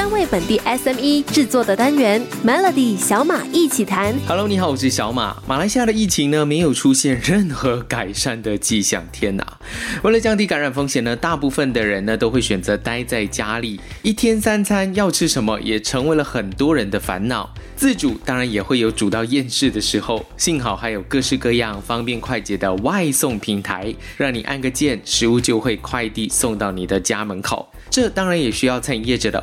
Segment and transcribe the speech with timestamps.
[0.00, 4.14] 专为本地 SME 制作的单元 Melody 小马一起谈。
[4.26, 5.36] Hello，你好，我是小马。
[5.46, 9.06] 马来西亚的疫情呢，没有出现任何改善的迹象。
[9.12, 9.46] 天哪！
[10.02, 13.78] 为了降低感染风险呢，大部分的人呢都会选择待在家里。
[14.00, 17.52] 一天三餐要吃什么，也成为了很多人的烦恼。
[17.76, 27.68] 自煮当然也会有煮到厌世的时候，幸好还有各式各样方便快捷的外送平台，让你按个键，食物就会快递送到你的家门口。
[27.90, 29.40] 这当然也需要餐饮业者的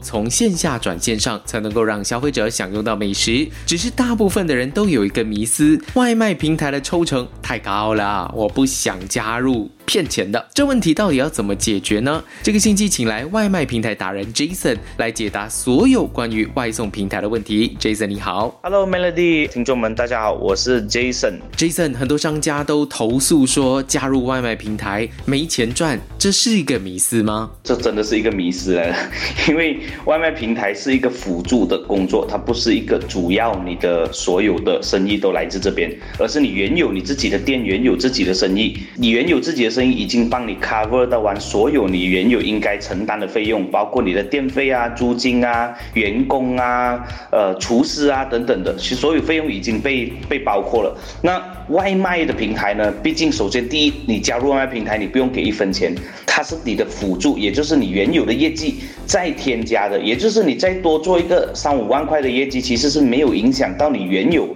[0.00, 3.48] 从线下转线上，才能够让消费者享用到美食。
[3.66, 9.70] 只是大部分的人都有一个迷思：外卖平台的抽成太高了，我不想加入。
[9.86, 12.22] 骗钱的这问题到底要怎么解决呢？
[12.42, 17.76] 这个星期请来外卖平台达人 Jason 来解答所有关于外送平台的问题。
[17.80, 21.34] Jason 你好，Hello Melody 听众们大家好，我是 Jason。
[21.56, 27.52] Jason 很多商家都投诉说加入外卖平台没钱赚，这是一个迷思吗？
[27.62, 28.96] 这真的是一个迷思来了，
[29.48, 39.75] 因为外卖平台是一个辅助的工作，它不是一个主要你的所有的生意都来自这边，而是你原有你自己的店，原有自己的生意，你原有自己的。
[39.76, 50.96] 生已经帮你 cover 到完所有你原有应该承担的费用，包括你的电费啊、租金啊、员工啊、呃厨师啊等等的，其实所有费用已经被被包括了。
[51.22, 52.90] 那外卖的平台呢？
[53.02, 64.48] 毕竟首先第一，你加入外卖平台，你不用给一分钱，它是你的辅助，也就是你原有的业绩再添加的，也就是你再多做一个三五万块的业绩，其实是没有影响到你原有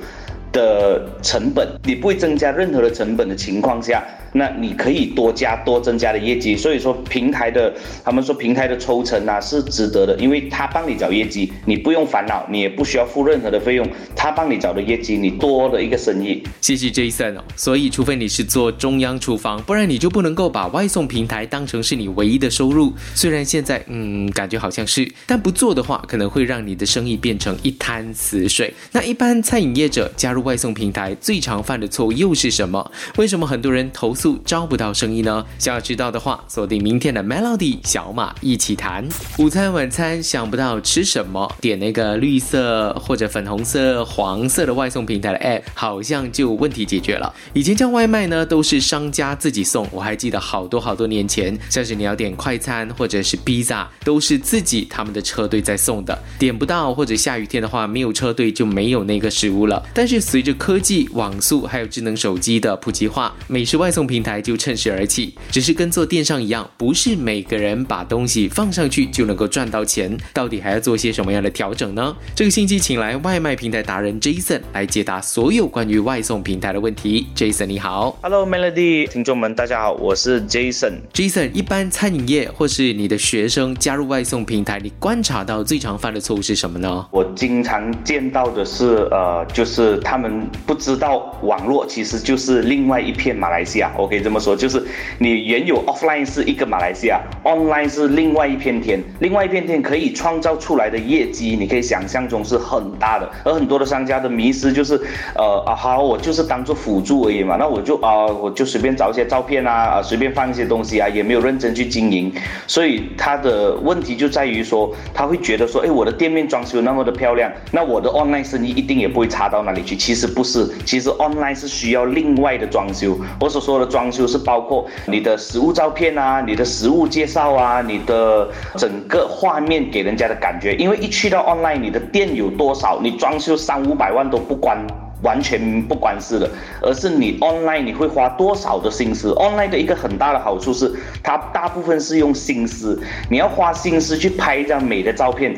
[0.52, 4.02] 的成本，你不会增加任何的成本的情况下。
[4.33, 16.42] 那你可以多加多增加的业绩，所以说平台的他们说平台的抽成啊是值得的，因为他帮你找业绩，你不用烦恼，你也不需要付任何的费用，他帮你找的业绩，你多了一个生意。
[16.61, 17.42] 谢谢 Jason 哦。
[17.56, 22.92] 所以除非你是做中央厨房，不然你就不能够把外送平台当成是你唯一的收入。
[23.17, 28.73] 虽然现在嗯感觉好像是，但不做的话，可能会让你的生意变成一滩死水。
[28.92, 32.92] 那一般餐饮业者加入外送平台最常犯的错误又是什么？
[33.17, 34.14] 为什么很多人投？
[34.45, 35.45] 招不到生意呢？
[35.58, 39.08] 想要知道的话，锁定明天的 Melody 小马一起谈。
[39.39, 47.33] 午餐晚餐想不到吃什么，点那个绿色或者粉红色、黄色的外送平台的 App，好像就问题解决了。
[47.53, 49.86] 以前叫外卖呢，都是商家自己送。
[49.92, 56.19] 我还记得好多好多年前，像是你要点快餐或者是披萨，都是自己他们的车队在送的。
[56.39, 59.83] 点不到或者下雨天的话，没有车队就没有那个食物了。
[59.95, 64.09] 但是随着科技、网速还有智能手机的普及化，美食外送。
[64.10, 72.16] 平台就趁势而起，只是跟做电商一样，不是每个人把东西放上去就能够赚到钱，到底还要做些什么样的调整呢？
[72.34, 77.28] 这个星期请来外卖平台达人 Jason 来解答所有关于外送平台的问题。
[77.36, 80.94] Jason 你好，Hello Melody 听众们大家好，我是 Jason。
[81.14, 87.06] Jason，一般餐饮业或是你的学生加入外送平台，你观察到最常犯的错误是什么呢？
[87.12, 93.92] 我经常见到的是，呃，就是他们不知道网络其实就是另外一片马来西亚。
[94.00, 94.83] 我可以这么说，就是
[95.18, 103.30] 你原有 offline 是一个马来西亚，online 是另外一片天，另外一片天可以创造出来的业绩，你可以想象中是很大的。
[103.44, 104.98] 而很多的商家的迷失就是，
[105.34, 112.33] 呃啊好，我就是当做辅助而已嘛，那我就啊我就随便找一些照片啊啊随便放一些东西啊，也没有认真去经营，
[112.66, 119.94] 所以他的问题就在于说，他会觉得说，哎我的店面装修那么的漂亮，那我的 online 生意一定也不会差到哪里去。
[119.94, 123.89] 其实不是，其实 online 是需要另外的装修，我所说的。
[123.90, 130.75] 装修是包括你的实物照片啊，你的实物介绍啊，你的整个画面给人家的感觉。
[130.76, 134.78] 因为一去到 online，你的店有多少，你装修三五百万都不关，
[135.23, 136.49] 完全不关事的，
[136.81, 139.32] 而是你 online 你会花多少的心思。
[139.34, 140.90] online 的一个很大的好处是，
[141.22, 145.55] 它大部分是用心思，你要花心思去拍一张美的照片。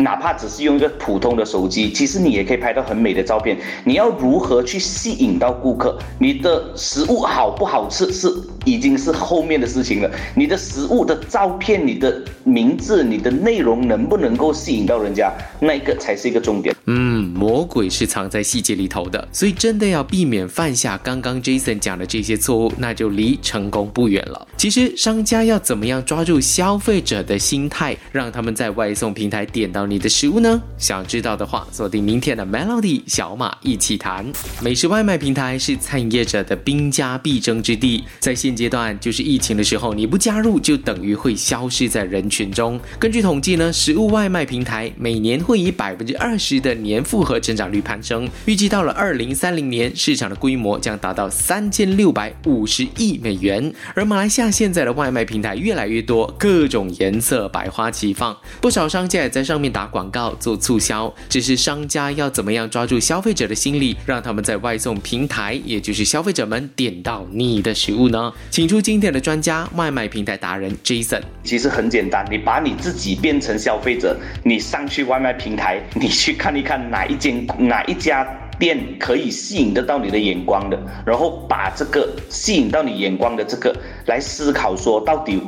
[0.00, 3.56] 哪怕只是用一个普通的手机，其实你也可以拍到很美的照片。
[3.84, 5.98] 你要如何去吸引到顾客？
[6.18, 8.32] 你的食物好不好吃是
[8.64, 10.10] 已经是后面的事情了。
[10.34, 15.30] 你的食物的照片、你的名字、你的内容能不能够吸引到人家，
[15.60, 16.74] 那个才是一个重点。
[16.86, 24.48] 嗯，魔鬼是藏在细节里头的，所以真的要避免犯下刚刚 Jason 讲的这些错误，那就离成功不远了。
[24.56, 29.89] 其实商家要怎么样抓住消费者的心态，让他们在外送平台点到。
[29.90, 30.62] 你的食物呢？
[30.78, 34.24] 想知道的话，锁定明天的 Melody 小马一起谈。
[34.62, 42.78] 美食外卖平台是餐饮业者的兵家必争之地，在现阶段就是疫情的时候，你不加入就等于会消失在人群中。
[43.00, 53.74] 根据统计呢，食物外卖平台每年会以百分之二十的年复合增长率攀升，预计到了二零三零年，市场的规模将达到三千六百五十亿美元。
[53.94, 61.12] 而马来西亚现在的外卖平台越来越多，各种颜色百花齐放，不少商家也在上面打广告做促销。
[61.28, 68.32] 只是商家要怎么样抓住消费者的心理，让他们在外送平台，也就是消费者们点到你的食物呢？
[68.50, 71.20] 请出今天的专家，外卖平台达人 Jason。
[71.44, 78.26] 其实很简单，你把你自己变成消费者，你上去外卖平台，你去看一看哪一间哪一家
[78.58, 83.74] 店可以吸引得到你的眼光的，然后把这个吸引到你眼光的这个
[84.06, 85.40] 来思考，说到底。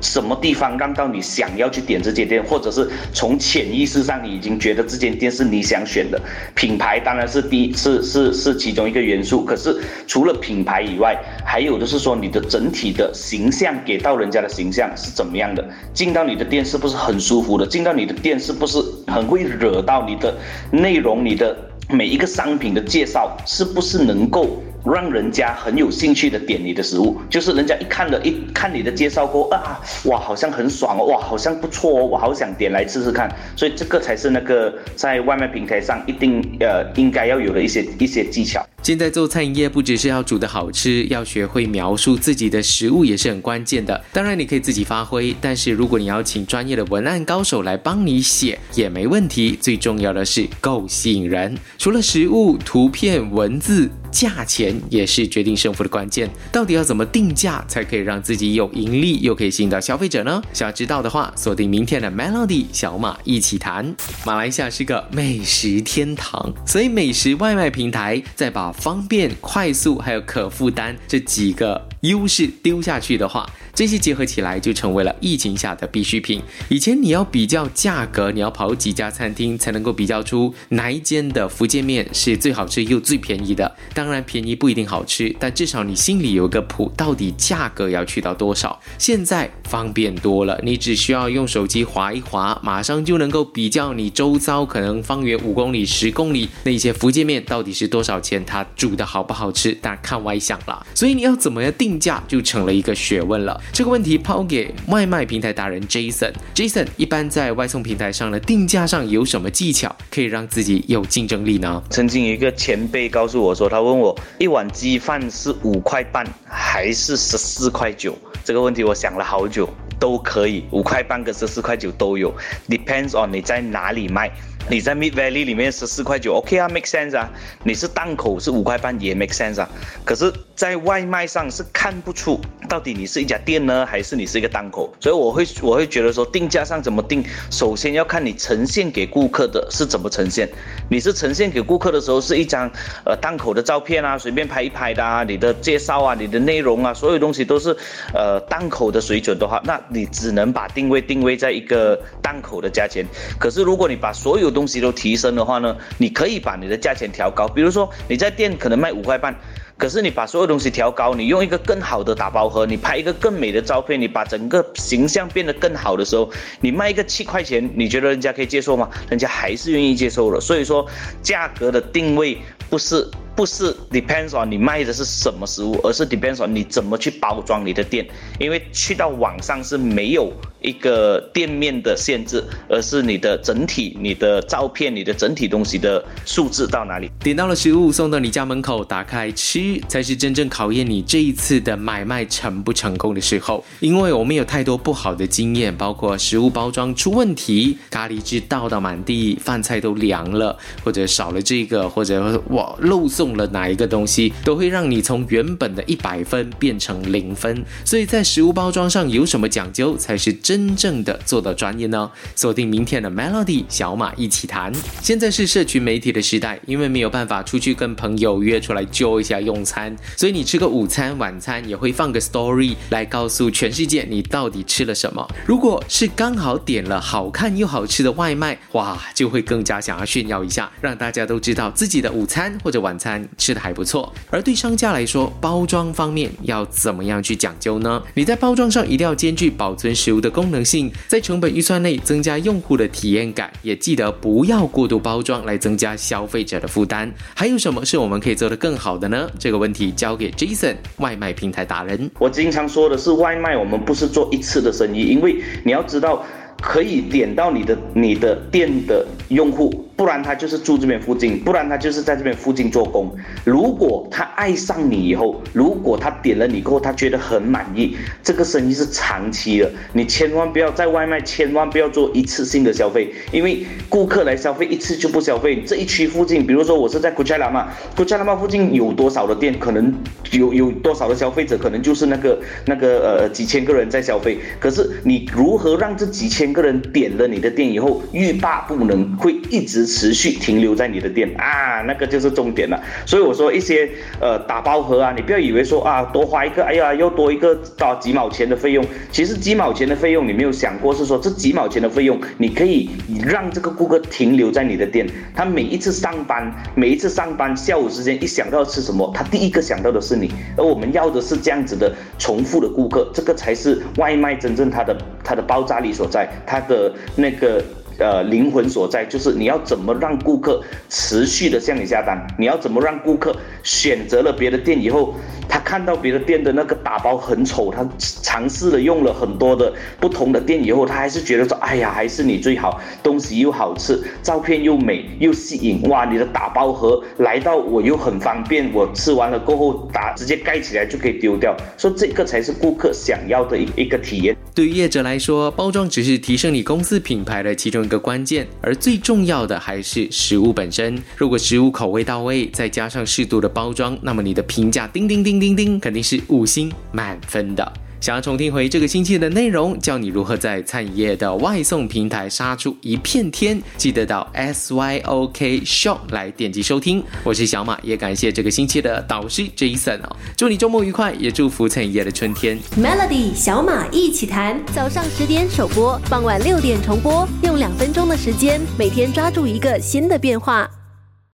[0.00, 6.20] 什么地方让到你想要去点这间店，或者是从潜意识上你已经觉得这间店是你想选的
[6.54, 9.44] 品牌，当然是第一是是是其中一个元素。
[9.44, 15.64] 可是除了品牌以外，还有的是说你的整体的形象给到人家的形象是怎么样的？
[15.92, 17.66] 进到你的店是不是很舒服的？
[17.66, 20.34] 进到你的店是不是很会惹到你的
[20.70, 21.24] 内容？
[21.24, 21.56] 你的
[21.90, 24.62] 每一个商品的介绍是不是能够？
[24.84, 33.28] 让人家很有兴趣的点你的食物，就是人家一看了，一看你的介绍过啊，哇，好像很爽哦，哇，好像不错哦，我好想点来试试看。
[33.56, 38.64] 所以这个才是那个在外卖平台上一定呃应该要有的一些一些技巧。
[38.82, 44.02] 现在做餐饮业不只是要煮的好吃，要学会描述自己的食物也是很关键的。
[44.12, 49.58] 当然你可以自己发挥，但是如果你要请专业的文案高手来帮你写也没问题。
[49.60, 53.90] 最重要的是够吸引人，除了食物、图片、文字。
[54.10, 60.42] 价钱也是决定胜负的关键，到底要怎么定价才可以让自己有盈利，又可以吸引到消费者呢？
[60.52, 63.94] 想要知道的话，锁定明天的 Melody 小马一起谈。
[64.24, 73.48] 马来西亚是个美食天堂，所以美食外卖平台在把方便、快速还有可负担这几个优势丢下去的话。
[73.74, 76.42] 这些结合起来就成为了疫情下的必需品。
[76.68, 83.76] 以前你要比较价格，你要跑几家餐厅才能够比较出哪一间的福建面是最好吃又最便宜的。
[83.94, 88.80] 当然便宜不一定好吃，但至少你心里有个谱，到底价格要去到多少。
[88.98, 100.84] 现在方便多了，你只需要用手机划一划，马上就能够比较你周遭可能方圆五公里、十公里那些福建面到底是多少钱，它煮的好不好吃，但看外向了。
[100.96, 103.58] 所以你要怎么样定定价就成了一个学问了。
[103.72, 106.30] 这个问题抛给外卖平台达人 Jason。
[106.54, 111.82] Jason 一般在外送平台上的定价上有什么技巧可以让自己有竞争力呢？
[111.88, 118.14] 曾经一个前辈告诉我说，他问我一碗鸡饭是五块半还是十四块九？
[118.44, 119.66] 这个问题我想了好久，
[119.98, 122.30] 都可以，五块半跟十四块九都有
[122.68, 124.30] ，depends on 你在哪里卖。
[124.70, 127.30] 你在 Mid Valley 里面十四块九，OK 啊，make sense 啊。
[127.64, 129.68] 你是档口是五块半也 make sense 啊。
[130.04, 134.92] 可是，在外卖上是看不出到底你是一家店呢，还是你是一个档口。
[134.98, 140.48] 所以我会我会觉得说，定价上怎么定，首先要看你呈现给顾客的是怎么呈现。
[140.90, 142.68] 你是呈现给顾客的时候是一张
[143.04, 147.70] 呃档口的照片啊，随便拍一拍的啊，你的介绍啊，你的内容啊，所有东西都是
[148.12, 153.06] 呃档口的水准的话，那你只能把定位定位在一个档口的价钱。
[153.38, 157.46] 可是如果你把所有东西都提升的话呢，你可以把你的价钱调高。
[157.46, 159.32] 比如说你在店可能卖五块半，
[159.78, 166.28] 可是你把所有东西调高，你用一个更好的打包盒，你拍一个更美的照片，你把整个形象变得更好的时候，
[166.60, 168.90] 你卖一个七块钱，你觉得人家可以接受吗？
[169.08, 170.40] 人家还是愿意接受的。
[170.40, 170.84] 所以说，
[171.22, 172.36] 价格的定位
[172.68, 173.08] 不是。
[173.38, 178.04] 不是 depends on 你卖的是什么食物，而是 depends on 你怎么去包装你的店。
[178.40, 187.08] 因为去到网上是没有一个店面的限制，而是你的整体、你的照片、你的整体东西的数字到哪里。
[187.20, 193.64] 点到了食物送到你家门口，打开吃，才是真正考验你这一次的买卖成不成功的时候。
[193.78, 203.27] 因为我们有太多不好的经验，包括食物包装出问题，咖喱汁倒到满地，饭菜都凉了，或者少了这个，或者哇漏送。
[203.28, 207.62] 用了哪一个东西，都会让你从原本的一百分变成零分。
[207.84, 212.10] 所以在食物包装上有什么讲究，才是真正的做到专业呢？
[212.34, 214.72] 锁定明天的 Melody 小马一起谈。
[215.02, 225.28] 现在是社群媒体的时代，因为没有办法出去跟朋友约出来揪一下用餐，所以你吃个午餐、晚餐也会放个 story 来告诉全世界你到底吃了什么。
[225.44, 233.17] 如果是刚好点了好看又好吃的外卖，哇，就会更加想要炫耀一下，让大家都知道自己的午餐或者晚餐。
[233.36, 234.12] 吃的还不错。
[234.30, 238.02] 而对商家来说，包装方面要怎么样去讲究呢？
[238.14, 247.12] 你在包装上一定要兼具保存食物的功能性，在成本预算内增加用户的体验感，也记得不要过度包装来增加消费者的负担。
[247.34, 249.28] 还有什么是我们可以做得更好的呢？
[249.38, 252.10] 这个问题交给 Jason 外卖平台达人。
[252.18, 256.24] 我经常说的是，外卖我们不是做一次的生意，因为你要知道。
[256.60, 263.12] 可以点到你的你的店的用户，不然他就是住这边附近，不然他就是在这边附近做工。
[263.42, 269.68] 如果他爱上你以后，如果他点了你过后，他觉得很满意，这个生意是长期的。
[269.92, 275.60] 你千万不要在外卖，千万不要做一次性的消费，因为顾客来消费一次就不消费。
[275.66, 279.92] 这一区附近，比如说我是在古加拉嘛，古加拉嘛附近有多少的店，可能
[280.30, 284.38] 有有多少的消费者，可能就是那个那个呃几千个人在消费。
[284.60, 292.78] 可是你如何让这几千个人点了你的店以后欲罢不能，会一直持续停留在你的店啊，那个就是重点了。
[293.06, 293.88] 所以我说一些
[294.20, 302.90] 呃打包盒啊，你不要以为说啊多花一个，哎呀又多一个到几毛钱的费用，其实几毛钱的费用你没有想过是说这几毛钱的费用你可以
[303.26, 316.28] 让这个顾客停留在你的店，他每一次上班，每一次上班下午时间一想到吃什么，他第一个想到的是你，而我们要的是这样子的重复的顾客，这个才是外卖真正它的它的爆炸力所在。
[316.46, 317.62] 它的那个
[317.98, 325.14] 呃灵魂所在，就是你要怎么让顾客持续的向你下单，你要怎么让顾客选择了别的店以后。
[325.50, 344.36] 他看到别的店的那个打包很丑，他尝试了用了很多的不同的店以后，他还是觉得说，哎呀，还是你最好，东西又好吃，照片又美又吸引，哇，你的打包盒来到我又很方便，我吃完了过后打直接盖起来就可以丢掉，说这个才是顾客想要的一一个体验。
[344.54, 351.00] 对于业者来说，包装只是提升你公司品牌的其中一个关键，而最重要的还是食物本身。
[351.16, 355.38] 如果食物口味到位，再加上适度的包装，那么你的评价叮叮叮。
[355.38, 357.72] 叮叮，肯定是五星满分的。
[358.00, 367.02] 想要重听回这个星期的内容，教你如何在餐饮业的外送平台杀出一片天，记得到 S Y O K Shop 来点击收听。
[367.24, 370.16] 我是小马，也感谢这个星期的导师 Jason 哦。
[370.36, 372.56] 祝你周末愉快，也祝福餐饮业的春天。
[372.80, 380.70] Melody 小马一起谈，早上十点首播，傍晚六点重播，用两分钟的时间，每天抓住一个新的变化。